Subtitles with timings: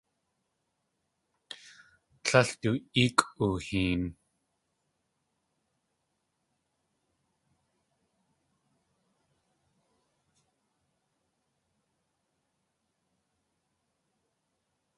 [2.23, 4.03] Tlél du éekʼ ooheen.